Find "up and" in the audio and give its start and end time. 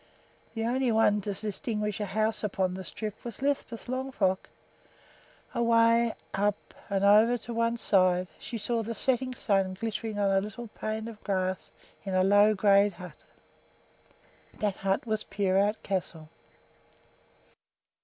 6.33-7.05